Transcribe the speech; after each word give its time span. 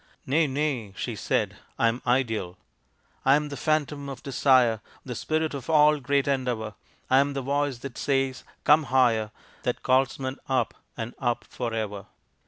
"Nay, 0.25 0.47
nay!" 0.47 0.95
she 0.97 1.15
said, 1.15 1.57
"I 1.77 1.87
am 1.87 2.01
ideal. 2.07 2.57
I 3.23 3.35
am 3.35 3.49
the 3.49 3.55
phantom 3.55 4.09
of 4.09 4.23
desire 4.23 4.81
The 5.05 5.13
spirit 5.13 5.53
of 5.53 5.69
all 5.69 5.99
great 5.99 6.27
endeavor, 6.27 6.73
I 7.11 7.19
am 7.19 7.33
the 7.33 7.43
voice 7.43 7.77
that 7.85 7.99
says, 7.99 8.43
'Come 8.63 8.85
higher,' 8.85 9.29
That 9.61 9.83
calls 9.83 10.17
men 10.17 10.37
up 10.49 10.73
and 10.97 11.13
up 11.19 11.43
forever. 11.47 12.07